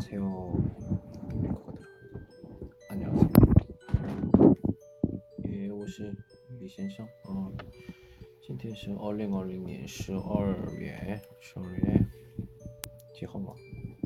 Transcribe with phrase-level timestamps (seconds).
[0.00, 0.54] 안녕하세요.
[2.88, 3.30] 안녕하세요.
[5.44, 6.16] 예, 我是
[6.58, 7.06] 李先生.
[7.24, 7.52] 어,
[8.40, 12.06] 今天是2020年12月12月
[13.14, 13.52] 几号嘛？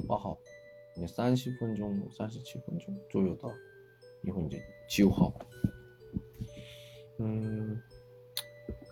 [0.09, 0.37] 八号。
[0.97, 3.48] 你三十分钟、三十七分钟左右到，
[4.24, 5.32] 以后你就九号。
[7.18, 7.80] 嗯，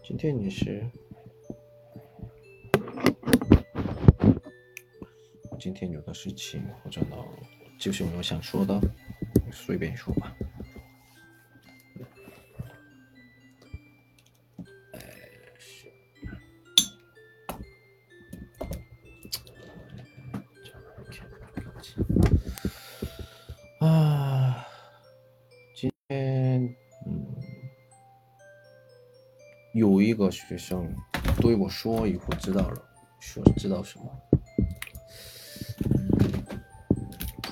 [0.04, 0.88] 今天你是？
[5.63, 7.15] 今天有的事情或者呢，
[7.79, 8.77] 就是我想说的，
[9.49, 10.35] 随便说吧。
[23.79, 24.67] 啊，
[25.73, 26.75] 今天
[27.05, 27.25] 嗯，
[29.73, 30.93] 有一个学生
[31.39, 32.85] 对我说以后知道了，
[33.21, 34.22] 说知道什么？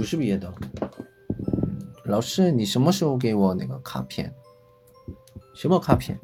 [0.02, 0.52] 不是别的，
[2.06, 4.34] 老师，你什么时候给我那个卡片？
[5.54, 6.20] 什么卡片？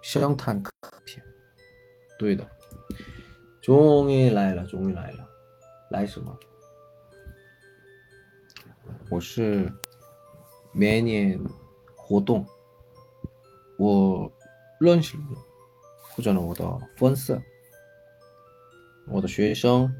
[0.00, 0.70] 湘潭卡
[1.04, 1.20] 片。
[2.16, 2.48] 对的，
[3.60, 5.28] 终于来了，终于来了，
[5.90, 6.38] 来什么？
[9.10, 9.68] 我是
[10.70, 11.40] 每年
[11.96, 12.46] 活动，
[13.80, 14.30] 我
[14.78, 15.18] 认识
[16.14, 16.64] 或者呢我的
[16.96, 17.42] 粉丝，
[19.08, 19.92] 我的学生。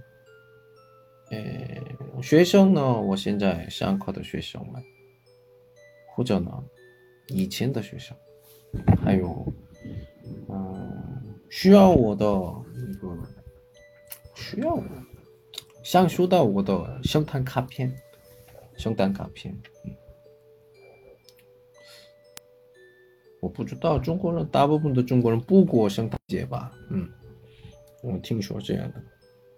[1.31, 3.01] 呃，学生呢？
[3.01, 4.81] 我现在上课的学生们，
[6.13, 6.51] 或者呢，
[7.29, 8.15] 以前的学生，
[9.03, 9.51] 还有，
[10.47, 13.17] 嗯，需要我的那个，
[14.35, 14.83] 需要我，
[15.83, 17.91] 想收到我的圣诞卡片，
[18.77, 19.51] 圣诞卡片，
[19.83, 19.91] 嗯，
[23.41, 26.71] 我不知道中国人大部分的中国人不过圣诞节吧？
[26.91, 27.09] 嗯，
[28.03, 29.03] 我听说这样的，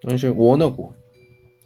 [0.01, 0.95] 但是我呢过。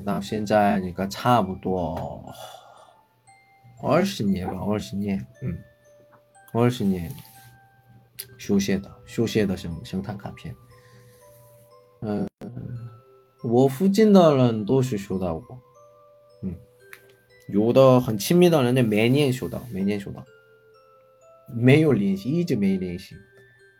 [0.00, 2.24] 到现在你看差不多
[3.82, 5.58] 二十年吧，二十年，嗯，
[6.52, 7.12] 二十年，
[8.38, 10.54] 修写的，修写的生生产卡片，
[12.00, 12.28] 嗯，
[13.42, 15.58] 我附近的人都是修到过，
[16.42, 16.56] 嗯，
[17.48, 20.24] 有的很亲密的人呢，每年修到，每年修到，
[21.54, 23.14] 没有联系，一直没联系，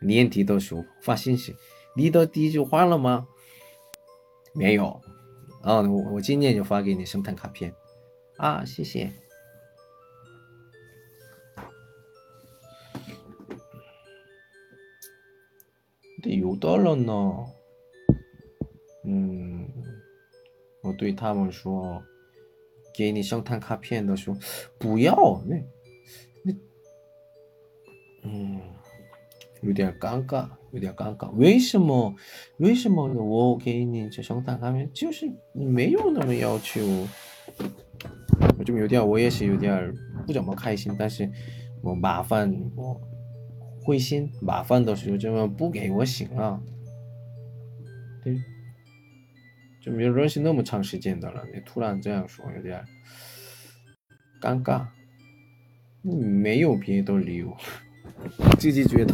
[0.01, 1.55] 年底的时候发信息，
[1.95, 3.25] 你的地址换了吗？
[4.53, 5.01] 没有。
[5.62, 7.74] 啊，我我今年就发给你生产卡片，
[8.36, 9.12] 啊，谢谢。
[16.24, 17.46] 有的人呢，
[19.04, 19.66] 嗯，
[20.82, 22.02] 我对他们说，
[22.94, 24.36] 给你生产卡片的时候，
[24.78, 25.56] 不要那
[26.44, 26.52] 那，
[28.24, 28.60] 嗯，
[29.63, 30.47] 有点尴尬。
[30.71, 32.15] 有点尴尬，为什么？
[32.57, 36.81] 为什么我给你这生产卡片就是没有那么要求？
[38.57, 39.93] 我就有点，我也是有点
[40.25, 40.95] 不怎么开心。
[40.97, 41.29] 但是
[41.83, 42.99] 我麻烦我
[43.83, 46.59] 灰心，麻烦的时候这么不给我行啊？
[48.23, 48.35] 对，
[49.79, 52.83] 就没有认识那么长时间的了，你突然这样说，有点
[54.41, 54.87] 尴尬。
[56.01, 57.55] 没有别的理由，
[58.57, 59.13] 自己觉得。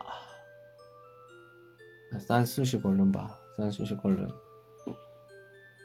[2.19, 4.29] 三四十个人吧，三四十个人，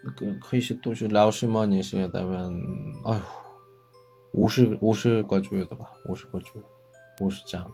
[0.04, 2.62] 那个可以是都是老师嘛，你是咱们，
[3.04, 3.22] 哎呦，
[4.32, 6.66] 五十五十个左右的吧，五十个左右，
[7.20, 7.70] 五十张。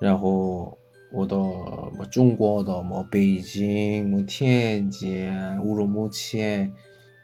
[0.00, 0.76] 然后
[1.12, 5.30] 我的么中国的么北京、么天津、
[5.62, 6.70] 乌鲁木齐、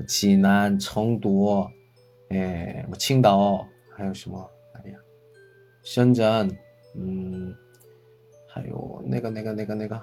[0.06, 1.66] 济南、成都，
[2.28, 3.66] 哎，么青岛，
[3.96, 4.50] 还有什么？
[4.74, 4.98] 哎呀，
[5.82, 6.48] 深圳，
[6.96, 7.54] 嗯，
[8.48, 9.74] 还有那个那个那个。
[9.74, 10.02] 那个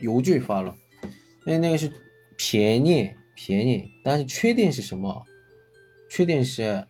[0.00, 0.74] 邮局发了，
[1.44, 1.92] 那那个是。
[2.40, 5.26] 便宜便宜，但是缺点是什么？
[6.08, 6.86] 缺点是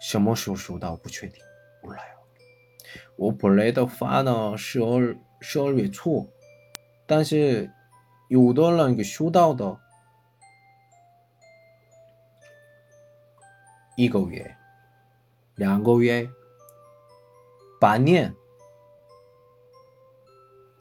[0.00, 1.42] 什么时候收到不确定，
[1.82, 1.98] 不来。
[3.16, 6.32] 我本来的发呢十二十二月初，
[7.04, 7.68] 但是
[8.28, 9.76] 有的人给收到的
[13.96, 14.56] 一个月、
[15.56, 16.30] 两个月、
[17.80, 18.32] 半年，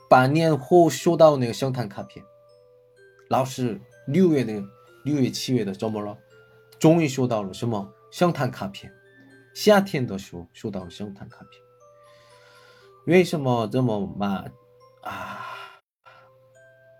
[0.09, 2.25] 半年后收到那个圣诞卡片。
[3.29, 4.63] 老师，六月的
[5.03, 6.17] 六月七月的怎么了？
[6.79, 8.91] 终于收到了什么圣诞卡片？
[9.53, 11.61] 夏天的时候收到圣诞卡片，
[13.05, 14.51] 为什么这么慢
[15.01, 15.45] 啊？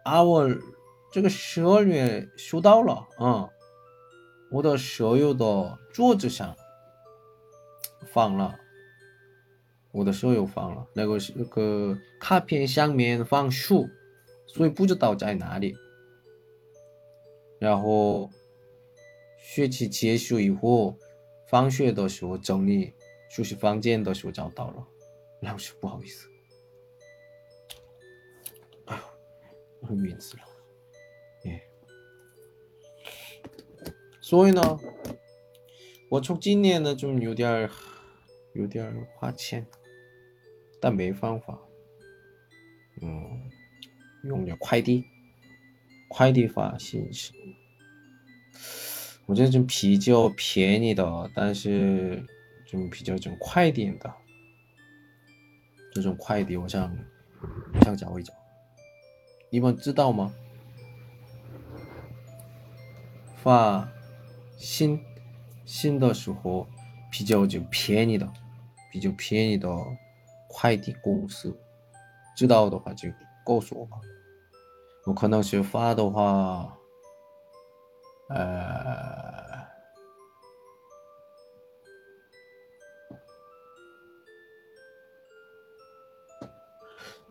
[0.04, 0.48] 啊，我
[1.12, 3.50] 这个十二月收到了啊，
[4.52, 6.56] 我的舍友的桌子上
[8.12, 8.60] 放了，
[9.92, 13.90] 我的舍友放了那个是那个卡片上面放书，
[14.46, 15.76] 所以不知道在哪里。
[17.60, 18.30] 然后
[19.38, 20.96] 学期结束以后，
[21.48, 22.94] 放学的时候整理
[23.30, 24.88] 休息房间的时候找到了，
[25.42, 26.30] 老师不好意思，
[28.86, 30.44] 哎呦，很晕死了，
[31.46, 31.62] 哎，
[34.22, 34.80] 所以呢，
[36.10, 37.70] 我从今年呢就有点
[38.54, 39.68] 有点花钱，
[40.82, 41.58] 但没方法，
[43.02, 43.50] 嗯，
[44.24, 45.06] 用点快递。
[46.12, 47.32] 快递发信息，
[49.28, 52.26] 我这种比较便宜的，但是
[52.66, 54.12] 这种比较这种快点的，
[55.94, 56.92] 这种快递我想
[57.84, 58.34] 想找一找，
[59.52, 60.34] 你们知道吗？
[63.36, 63.88] 发
[64.58, 65.00] 信
[65.64, 66.68] 信的时候
[67.12, 68.28] 比较就便宜的，
[68.92, 69.70] 比较便宜的
[70.60, 71.58] 快递公司，
[72.36, 73.08] 知道的话就
[73.46, 73.98] 告诉我吧。
[75.06, 76.78] 我可能是发的话，
[78.28, 79.66] 呃，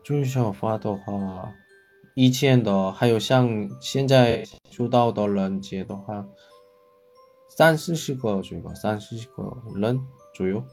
[0.03, 1.53] 最少发的话，
[2.15, 6.27] 一千的还有像现在收到的人接的话，
[7.47, 10.63] 三四十个左右，三四十个人左右。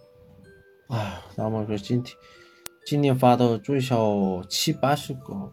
[0.88, 2.16] 啊，那么说今天
[2.85, 5.51] 今年发的最少七八十个。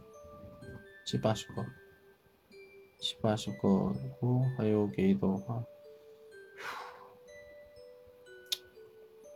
[1.10, 1.64] 七八十个，
[3.00, 3.66] 七八十个，
[4.20, 5.64] 哦，还有给的话，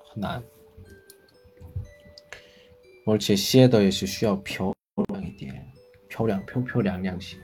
[0.04, 0.44] 很难，
[3.06, 4.70] 而且写的也是需要漂
[5.08, 5.66] 亮一点，
[6.10, 7.38] 漂亮漂漂亮亮些，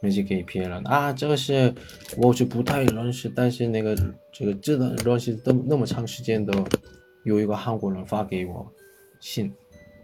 [0.00, 1.74] 没去给别人啊，这个是
[2.16, 3.94] 我是不太认识，但是那个
[4.32, 6.54] 这个字的认识这么那么长时间的，
[7.24, 8.72] 有一个韩国人发给我
[9.21, 9.53] 信。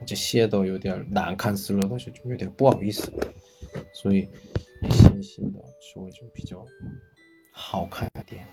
[0.06, 3.12] 这写的有点难看死了，但是就有点不好意思，
[3.92, 4.30] 所以
[4.92, 6.64] 写信的时候就比较
[7.52, 8.46] 好看一点。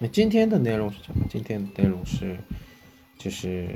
[0.00, 1.26] 那今天的内容是什么？
[1.28, 2.38] 今天的内容是
[3.18, 3.68] 就是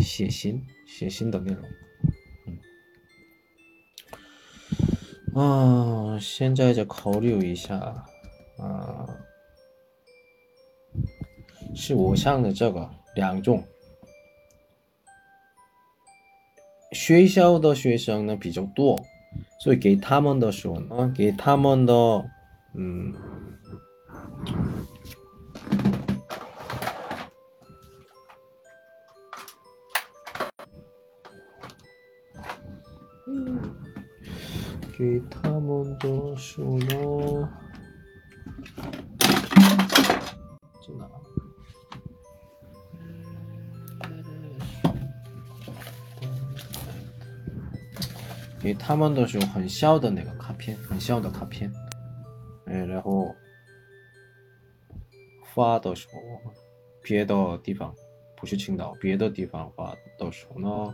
[0.00, 1.64] 写信，写信的内容。
[5.32, 7.78] 嗯，啊，现在就考虑一下，
[8.58, 9.08] 啊，
[11.74, 13.63] 是我上的这个两种。
[16.91, 18.99] 学校的学生呢比较多，
[19.61, 21.93] 所以给他们的时候呢，给他们的，
[22.75, 23.13] 嗯，
[34.97, 37.49] 给他们的时候呢，
[40.85, 41.09] 在哪？
[48.66, 51.72] 给他们的是很小的那个卡片，很小的卡片，
[52.64, 53.32] 哎，然后
[55.54, 56.20] 发的时候，
[57.00, 57.94] 别的地方
[58.36, 60.92] 不是青岛，别的地方发的时候呢，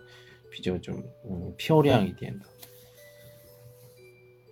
[0.51, 0.93] 比较就
[1.25, 2.45] 嗯漂亮一点的，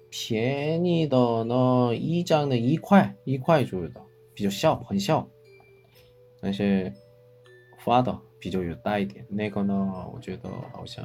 [0.08, 4.00] 便宜的呢一张的一块一块左右的，
[4.32, 5.28] 比较小，很小，
[6.40, 6.90] 但是
[7.80, 11.04] 发的比较有大一点，那个呢，我觉得好像。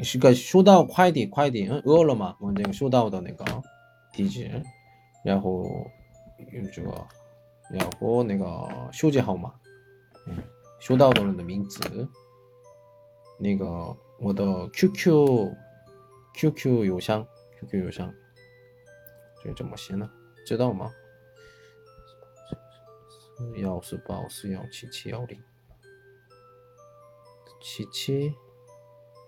[0.00, 2.34] 是个收到快递，快递，嗯，饿了吗？
[2.40, 3.44] 我这个收到的那个
[4.12, 4.62] 地址，
[5.24, 5.64] 然后
[6.52, 7.06] 有这个，
[7.70, 9.52] 然后那个手机号码，
[10.26, 10.42] 嗯，
[10.80, 12.08] 收到的人的名字，
[13.38, 17.26] 那个我的 QQ，QQ 邮箱
[17.60, 18.10] ，QQ 邮箱，
[19.44, 20.10] 就这么写呢？
[20.46, 20.90] 知道吗？
[23.56, 25.38] 幺四八四幺七七幺零
[27.60, 28.32] 七七。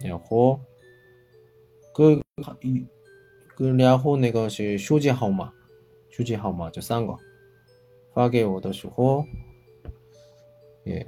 [0.00, 0.58] 然后，
[1.94, 2.12] 个
[2.62, 2.84] 一，
[3.54, 5.52] 个然后那个是手机号码，
[6.10, 7.16] 手机号码这三个
[8.14, 9.24] 发给我的时候，
[10.84, 11.06] 也，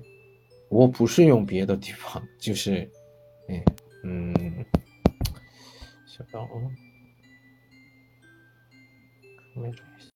[0.68, 2.90] 我不是用别的地方， 就是，
[3.48, 3.64] 哎，
[4.04, 4.34] 嗯，
[6.06, 6.70] 小到哦，
[9.54, 10.11] 没注意。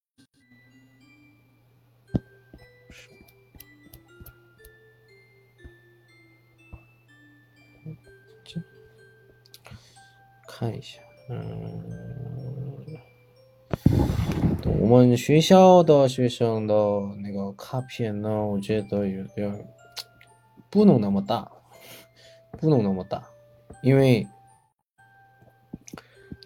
[14.88, 16.75] 我们学校的学生的
[17.16, 19.69] 那个卡片呢，我觉得有点
[20.71, 21.50] 不能那么大，
[22.52, 23.21] 不能那么大，
[23.83, 24.25] 因为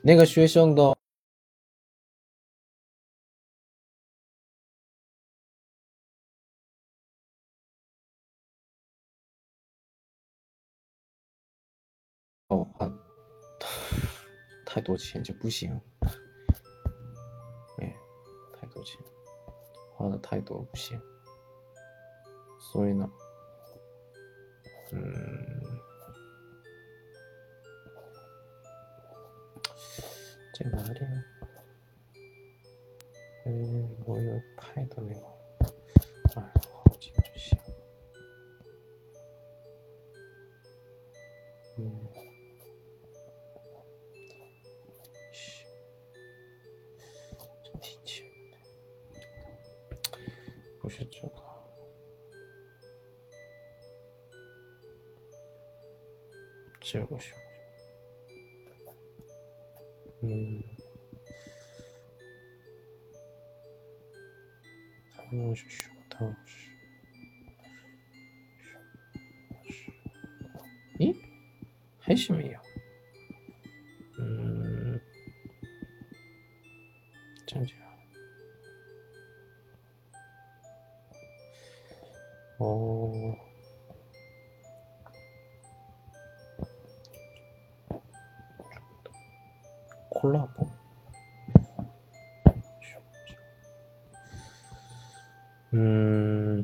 [0.03, 0.97] 那个学生的
[12.49, 12.67] 哦。
[14.65, 15.79] 太多钱就不行，
[20.01, 20.99] 花的太多不行，
[22.59, 23.07] 所以呢，
[24.93, 25.03] 嗯，
[30.59, 31.01] 在哪里？
[33.45, 35.21] 嗯，我有太多没有，
[36.37, 36.51] 哎，
[95.73, 96.63] 음.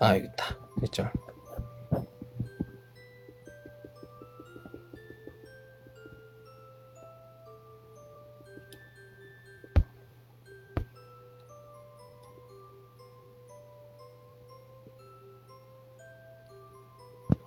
[0.00, 0.58] 아, 여기 있다.
[0.82, 1.12] 1절.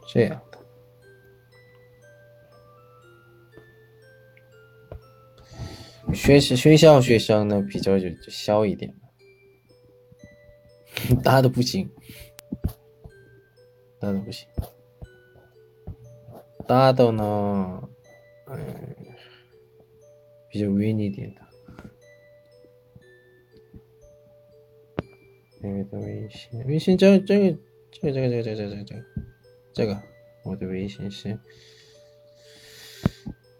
[0.08, 0.45] 쟤야.
[6.26, 8.92] 学习学校学生呢比较就就小一点，
[11.24, 11.88] 大的不行，
[14.00, 14.48] 大的不行，
[16.68, 17.90] 大的呢，
[18.48, 18.58] 嗯，
[20.50, 21.42] 比较稳一点的，
[25.62, 27.58] 那个的微信，微信这这个
[27.92, 29.06] 这个这个这个这个这个这个。
[29.76, 30.02] 这个
[30.44, 31.38] 我的微信是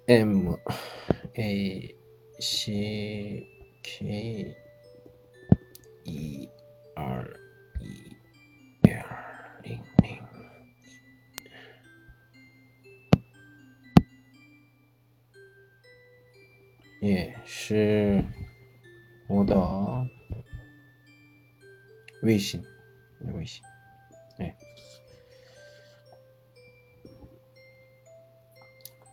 [0.08, 0.58] m
[1.34, 1.96] a
[2.40, 3.48] 七
[3.82, 4.54] 七
[6.04, 6.48] 一
[6.96, 7.24] 二
[7.80, 10.22] 一二零零，
[17.02, 18.24] 也是
[19.28, 20.08] 我的
[22.22, 22.62] 微信。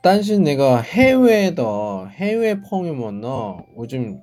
[0.01, 3.27] 但是那个海外的海外朋友们呢，
[3.75, 4.21] 我좀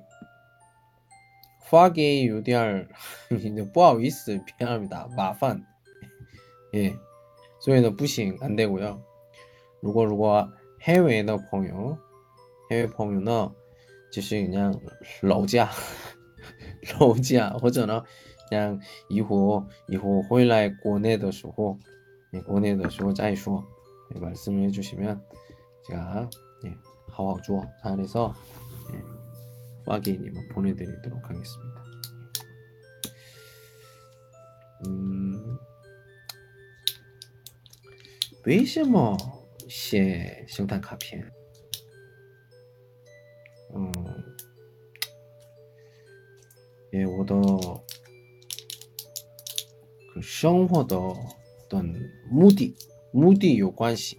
[1.61, 2.87] 发给有点儿
[3.73, 5.63] 不好意思，偏耳大麻烦，
[6.73, 6.93] 哎，
[7.59, 8.99] 所以呢不行，안되고 요。
[9.81, 11.97] 如果如果海外的朋友，
[12.69, 13.51] 海外朋友呢，
[14.11, 14.79] 就是그냥
[15.21, 15.69] 老家，
[16.99, 18.03] 老家或者呢，
[18.49, 21.77] 像以后以后回来国内的时候，
[22.31, 23.63] 你国内的时候再说，
[24.13, 25.19] 말씀해주시 면，
[25.89, 26.29] 제가
[26.65, 26.77] 예,
[27.09, 28.33] 하와주어 안에서
[28.93, 29.01] 예,
[29.85, 31.85] 파게님을 보내드리도록 하겠습니다.
[34.87, 35.57] 음,
[38.45, 39.17] 为什么
[39.67, 41.31] 写圣诞卡片？
[43.73, 43.91] 음,
[46.93, 47.35] 예, 我的
[50.13, 50.95] 그生活的
[51.65, 51.93] 어떤
[52.29, 52.75] 目的
[53.11, 54.18] 目的有关系。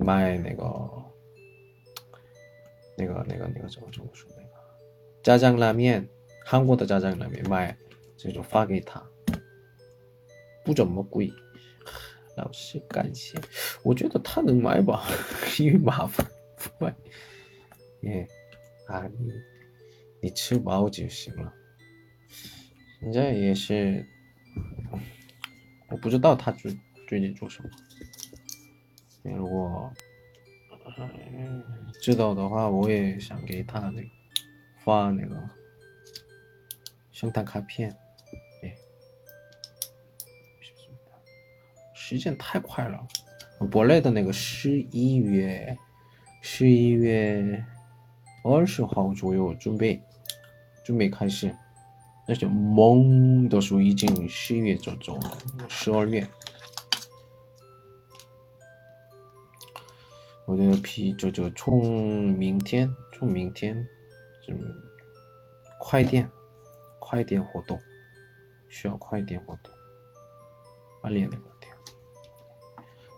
[0.00, 0.64] 买那个，
[2.96, 4.50] 那个，那个，那个怎么怎么说那个
[5.22, 6.06] 炸酱拉面，
[6.44, 7.76] 韩国的炸酱拉面买，
[8.16, 9.02] 这就发给他，
[10.64, 11.32] 不怎么贵，
[12.36, 13.38] 老师感谢，
[13.82, 15.06] 我觉得他能买吧，
[15.58, 16.94] 因为麻烦不买，
[18.02, 18.28] 耶，
[18.88, 19.32] 啊你
[20.20, 21.52] 你吃饱就行了，
[23.00, 24.06] 人家也是，
[25.88, 26.76] 我不知道他最
[27.08, 27.70] 最近做什么。
[29.23, 29.91] 如果
[32.01, 34.07] 知道的话，我也想给他那个
[34.83, 35.35] 发那个
[37.11, 37.95] 圣诞卡片。
[38.63, 38.75] 哎，
[41.93, 43.07] 时间太快了，
[43.71, 45.77] 国内的那个十一月
[46.41, 47.63] 十一月
[48.43, 50.01] 二十号左右准备
[50.83, 51.55] 准备开始，
[52.27, 55.37] 那就梦的时候已经十一月就走了，
[55.69, 56.27] 十二月。
[60.45, 63.87] 我的皮就就从明天，从明天，
[64.45, 64.53] 就
[65.79, 66.29] 快点，
[66.99, 67.79] 快点活动，
[68.67, 69.71] 需要快点活动，
[71.01, 71.51] 把脸的活动。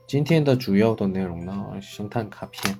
[0.05, 2.79] 今天的主要的内容呢，圣诞卡片。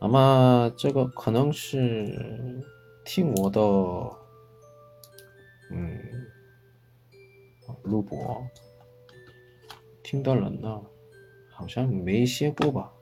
[0.00, 2.62] 那么这个可能是
[3.04, 3.60] 听我的，
[5.70, 5.98] 嗯，
[7.82, 8.46] 录播
[10.02, 10.80] 听的人呢。
[11.54, 12.92] 好像没写过吧？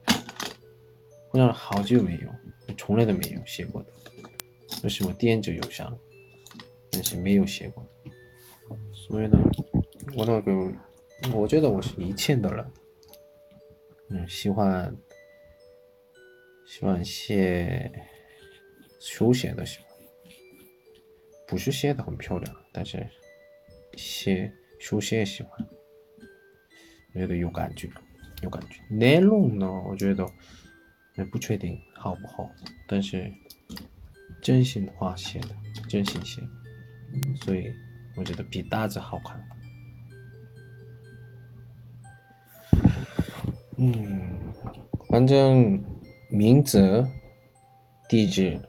[1.31, 3.89] 好像好久没有，从来都没有写过的。
[4.83, 5.97] 为什么电子邮箱，
[6.91, 7.85] 但是没有写过。
[8.93, 9.37] 所以呢，
[10.15, 10.71] 我那个，
[11.33, 12.71] 我觉得我是一切的人，
[14.09, 14.95] 嗯，喜欢
[16.67, 17.91] 喜欢写
[18.99, 19.87] 书写的喜欢，
[21.47, 23.05] 不是写的很漂亮，但是
[23.95, 25.67] 写书写喜欢，
[27.13, 27.89] 我觉得有感觉。
[28.43, 30.27] 有感觉，内容呢，我觉得
[31.15, 32.49] 也不确定好不好，
[32.85, 33.31] 但是
[34.41, 35.55] 真心话写的，
[35.87, 36.41] 真心写，
[37.41, 37.73] 所以
[38.17, 39.41] 我觉得比大字好看。
[43.77, 44.37] 嗯，
[45.09, 45.81] 反正
[46.29, 47.07] 名字
[48.09, 48.59] 地址、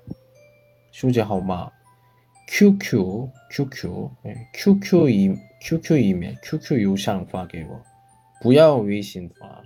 [0.92, 1.70] 手机号码、
[2.48, 7.82] QQ、QQ、哎，QQ 一 QQ 一面 QQ 邮箱发给我，
[8.44, 9.64] 不要微信发了，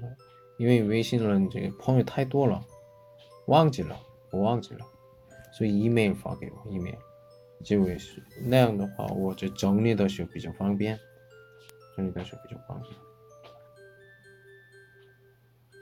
[0.56, 2.64] 因为微信人这个朋友太多了，
[3.46, 3.98] 忘记了，
[4.30, 4.86] 我忘记了，
[5.52, 6.94] 所以 email 发给我 email，
[7.64, 10.96] 这位是那样的话，我这整理的时候比较方便，
[11.96, 12.94] 整理的时候比较方便。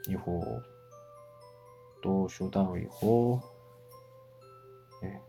[0.07, 0.43] 以后
[2.01, 3.39] 多收到以后，
[5.03, 5.21] 哎，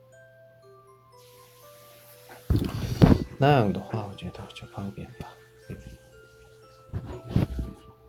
[3.37, 5.29] 那样的话，我觉得就方便吧。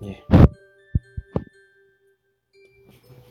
[0.04, 0.22] 예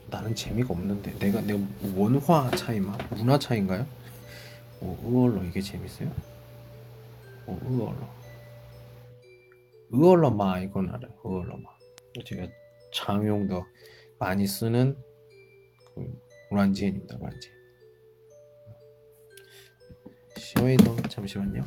[0.07, 1.53] 나는 재미가 없는데 내가 내
[1.95, 3.85] 원화 차이만 문화 차이인가요?
[4.81, 6.09] 어, 의얼로 이게 재밌어요?
[7.47, 8.07] 어, 의얼로
[9.91, 11.69] 의얼로마 이건 알아요 의얼로마
[12.25, 12.47] 제가
[12.93, 13.59] 常用的
[14.19, 14.95] 많이 쓰는
[15.95, 17.53] 그 란지엔입니다 란지엔
[20.37, 21.63] 시오이도 잠시만요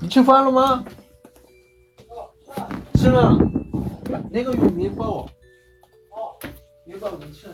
[0.00, 0.84] 你吃饭了吗？
[3.05, 3.37] 吃了，
[4.31, 5.29] 那个玉米包。
[6.09, 6.33] 哦，
[6.85, 7.53] 面包你吃了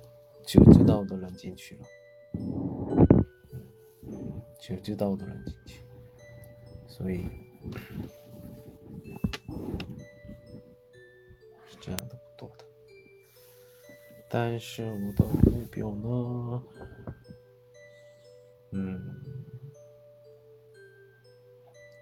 [0.51, 1.85] 就知道我的人进去了，
[4.59, 5.85] 只有知道我的人进去，
[6.87, 7.23] 所以
[11.69, 12.65] 是这样的不多的。
[14.29, 16.63] 但是我的目标呢，
[18.71, 19.23] 嗯，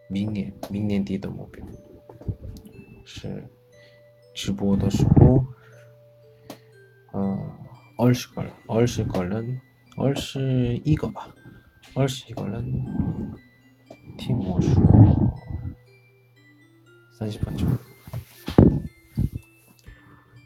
[0.09, 1.63] 明年明年底的目标
[3.05, 3.47] 是
[4.33, 5.45] 直播的时候，
[7.13, 7.58] 嗯，
[7.98, 9.60] 二十个人，二十个人，
[9.96, 11.34] 二十一个吧，
[11.94, 12.64] 二十一个人
[14.18, 14.72] 听我说
[17.18, 17.66] 三十分钟。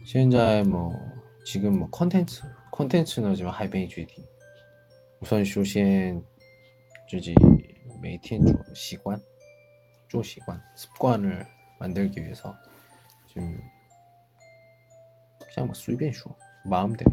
[0.05, 0.95] 现在뭐
[1.45, 2.43] 지금 뭐 컨텐츠
[2.73, 4.27] 컨텐츠는 지금 하이뱅이 주디
[5.21, 6.23] 우선 首先
[7.11, 7.35] 自己
[8.01, 9.21] 每天做习惯
[10.09, 11.47] 做习惯 습관을
[11.79, 12.55] 만들기 위해서
[13.27, 13.61] 지금
[15.55, 17.11] 그냥 뭐 随便说 마음대로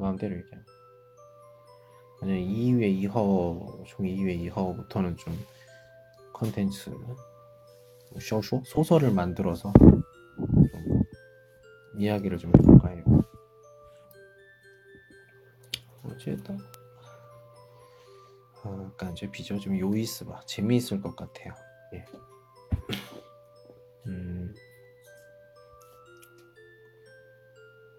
[0.00, 0.66] 마음대로 얘기하면
[2.20, 5.38] 만약 2회 2호 종이 2회 2호부터는 좀
[6.32, 6.90] 컨텐츠
[8.20, 10.02] 쇼쇼 소설을 만들어서 좀
[11.96, 13.04] 이야기를 좀 해볼까 해요.
[16.04, 16.58] 어쨌든
[18.62, 21.54] 아, 그러니까 약간 제 비주얼 좀 요이스 봐 재미있을 것 같아요.
[21.94, 22.04] 예.
[24.06, 24.54] 음.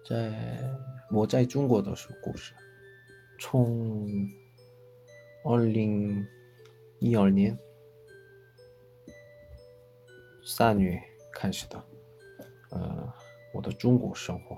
[0.06, 0.91] 짠.
[1.12, 2.54] 我在中国的故事。
[3.38, 4.08] 从
[5.44, 7.58] 2012年
[10.44, 10.98] 三月
[11.34, 11.84] 开始的
[12.70, 13.12] 呃
[13.52, 14.56] 我的中国生活，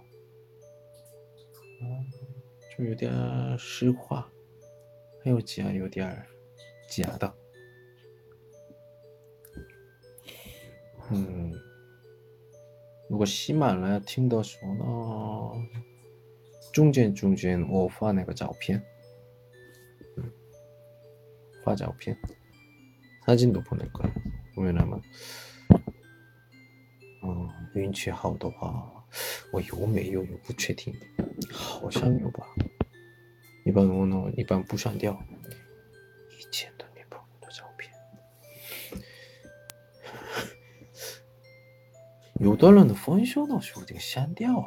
[2.77, 3.13] 就有点
[3.59, 4.31] 实话，
[5.25, 6.25] 还有假，有点
[6.89, 7.35] 假的，
[11.11, 11.53] 嗯，
[13.09, 14.85] 如果喜马拉雅听的时候呢，
[16.74, 18.82] 中间中间我发那个照片，
[20.18, 20.32] 嗯，
[21.64, 22.18] 发照片，
[23.26, 25.02] 사진도보낼거야왜냐면
[27.22, 29.06] 嗯，运气好的话，
[29.52, 30.94] 我有没有也不确定，
[31.52, 32.48] 好像有吧。
[33.66, 35.22] 一般我呢，一般不删掉
[36.40, 37.92] 以前的女朋友的照片。
[42.40, 44.66] 有的人的分手的时候这个删掉，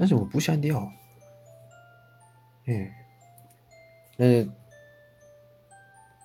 [0.00, 0.80] 但是我不删掉。
[2.66, 2.92] 哎，
[4.16, 4.44] 那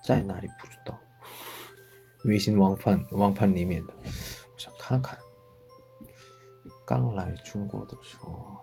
[0.04, 0.98] 在哪里不知道？
[2.24, 5.18] 微信网盘网盘里面的，我想看看。
[6.84, 8.58] 刚来中国的时候，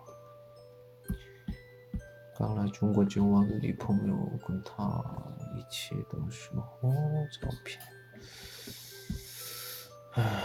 [2.37, 5.03] 刚来中国交往的女朋友跟他
[5.55, 6.89] 一起的时候
[7.41, 7.81] 照片。
[10.13, 10.43] 唉，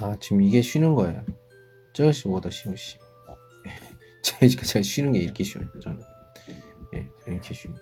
[0.00, 1.24] 아 지금 이게 쉬는 거예요.
[1.92, 2.98] 저것이보다 쉬우시.
[3.28, 3.36] 어.
[4.22, 5.68] 제가 제가 쉬는 게 이렇게 쉬워요.
[5.80, 6.00] 저는
[6.94, 7.76] 예 이렇게 쉬는.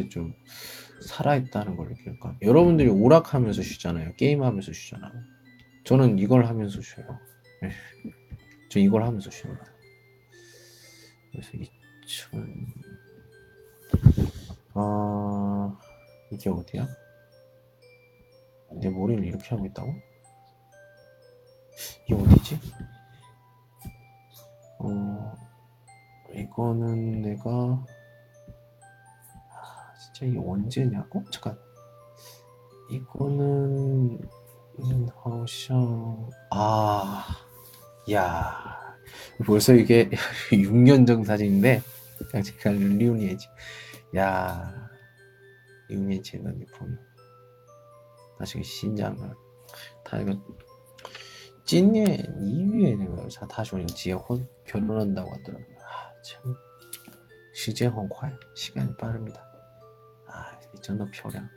[0.00, 0.34] 거를 할때좀
[1.02, 2.36] 살아있다는 걸 느낄까?
[2.42, 4.14] 여러분들이 오락하면서 쉬잖아요.
[4.16, 5.12] 게임하면서 쉬잖아요.
[5.84, 7.18] 저는 이걸 하면서 쉬어요.
[7.62, 7.70] 네.
[8.70, 9.64] 저 이걸 하면서 쉽니다.
[11.32, 12.66] 그래서 2000,
[14.74, 15.78] 아,
[16.30, 16.88] 이게 어디야?
[18.80, 19.94] 내 머리를 이렇게 하고 있다고?
[22.04, 22.60] 이게 어디지?
[24.80, 25.34] 어,
[26.34, 27.84] 이거는 내가,
[30.20, 31.24] 갑자기 언제냐고?
[31.30, 31.58] 잠깐.
[32.90, 34.20] 이거는
[34.78, 37.26] 인허션 아,
[38.12, 38.96] 야.
[39.46, 40.10] 벌써 이게
[40.52, 41.82] 6년 전 사진인데
[42.44, 43.48] 제가 리우니에지.
[44.16, 44.90] 야.
[45.88, 46.98] 리우니에지는 보면
[48.38, 49.34] 다시 그 신장을.
[50.04, 50.38] 다 이거
[51.64, 55.76] 찐년 2위에는 다 다시 오늘 지혜혼 결혼한다고 하더라고요.
[55.78, 56.54] 아, 참.
[57.54, 59.49] 시제헌 콰 시간이 빠릅니다.
[60.72, 61.48] 你真的漂亮。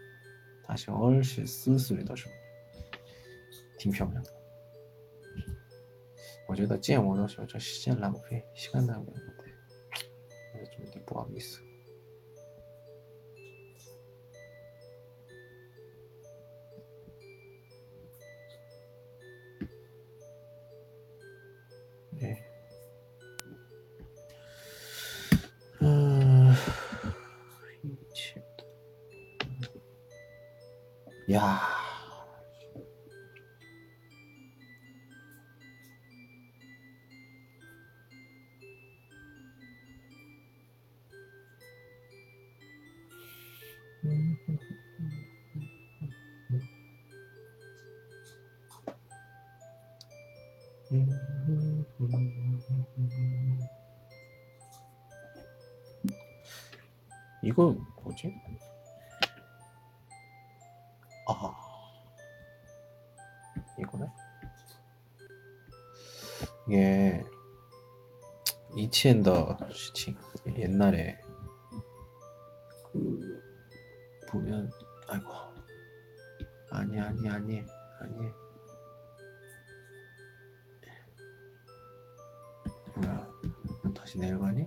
[0.65, 2.33] 大小二十四岁的时候，
[3.77, 4.33] 挺漂亮的。
[6.47, 9.13] 我觉得见我的时候，这时间浪费，时间浪费，
[10.53, 11.59] 我有点不好意思。
[31.33, 31.72] 呀，
[69.03, 70.15] 이치엔더 시칭
[70.57, 71.19] 옛날에.
[72.93, 73.43] 그
[74.29, 74.71] 보면
[75.09, 75.29] 아이고.
[76.71, 77.65] 아니 아니 아니
[77.99, 78.31] 아니.
[82.95, 83.29] 뭐야?
[83.93, 84.65] 다시 내려가니?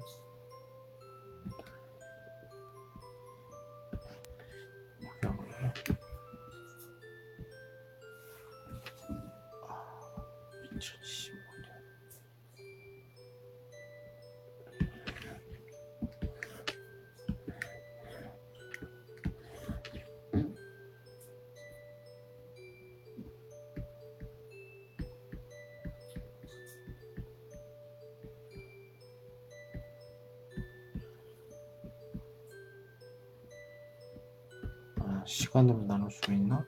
[35.56, 36.62] 시간으로 나눌 수 있나?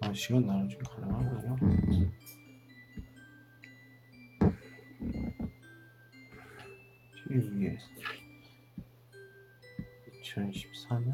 [0.00, 1.56] 아, 시간 나누기 가능하군요.
[7.28, 7.76] TV에
[10.24, 11.12] 2014년?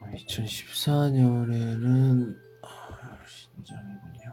[0.00, 4.32] 아, 2014년에는 아, 신장이군요.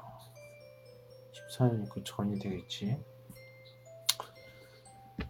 [1.33, 3.08] 14년 그 전이 되겠지.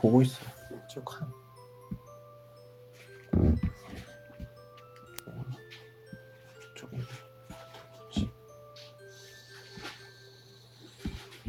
[0.00, 0.40] 보고 있어.
[0.88, 1.30] 쭉 한.
[6.74, 6.96] 저기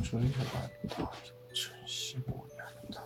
[0.04, 1.12] 저희가 많다.
[1.54, 3.04] 2015년다.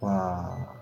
[0.00, 0.81] 와.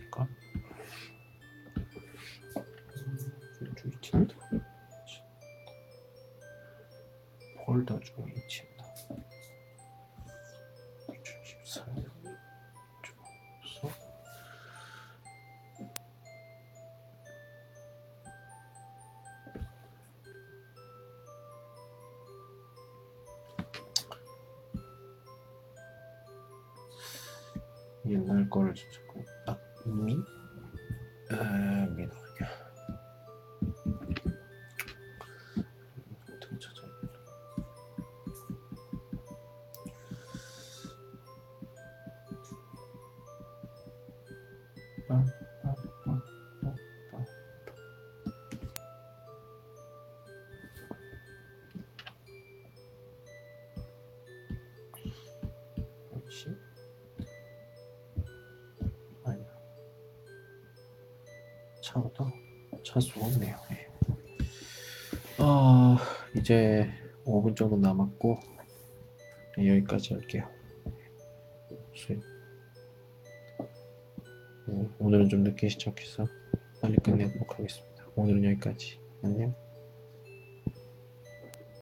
[7.71, 8.83] 폴더 중에 위치입니다.
[28.05, 30.17] 옛날 거를 지금 딱 이미
[31.31, 31.80] 에...
[66.51, 66.85] 이제
[67.23, 68.37] 5분 정도 남았고
[69.57, 70.45] 여기까지 할게요.
[74.67, 76.27] 네, 오늘은 좀 늦게 시작해서
[76.81, 78.05] 빨리 끝내도록 하겠습니다.
[78.17, 78.99] 오늘은 여기까지.
[79.23, 79.55] 안녕.